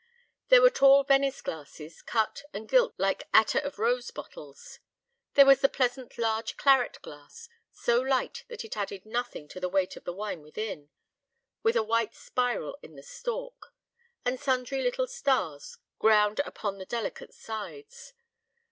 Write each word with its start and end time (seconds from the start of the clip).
There 0.47 0.63
were 0.63 0.71
tall 0.71 1.03
Venice 1.03 1.43
glasses, 1.43 2.01
cut 2.01 2.41
and 2.53 2.67
gilt 2.67 2.95
like 2.97 3.27
attar 3.35 3.59
of 3.61 3.77
rose 3.77 4.09
bottles. 4.09 4.79
There 5.35 5.45
was 5.45 5.61
the 5.61 5.69
pleasant 5.69 6.17
large 6.17 6.57
claret 6.57 6.99
glass, 7.03 7.47
so 7.71 7.99
light 8.01 8.43
that 8.47 8.65
it 8.65 8.75
added 8.75 9.05
nothing 9.05 9.47
to 9.49 9.59
the 9.59 9.69
weight 9.69 9.95
of 9.95 10.03
the 10.03 10.11
wine 10.13 10.41
within, 10.41 10.89
with 11.61 11.75
a 11.75 11.83
white 11.83 12.15
spiral 12.15 12.79
in 12.81 12.95
the 12.95 13.03
stalk, 13.03 13.75
and 14.25 14.39
sundry 14.39 14.81
little 14.81 15.05
stars 15.05 15.77
ground 15.99 16.41
upon 16.45 16.79
the 16.79 16.85
delicate 16.87 17.31
sides. 17.35 18.13